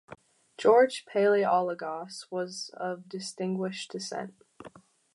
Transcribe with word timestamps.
George 0.57 1.05
Palaiologos 1.05 2.25
was 2.31 2.71
of 2.73 3.07
distinguished 3.07 3.91
descent. 3.91 4.33